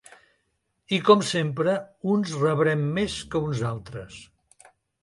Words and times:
I, 0.95 0.97
com 1.09 1.21
sempre, 1.33 1.75
uns 2.17 2.35
rebrem 2.47 2.85
més 2.99 3.21
que 3.35 3.47
uns 3.51 3.65
altres. 3.75 4.23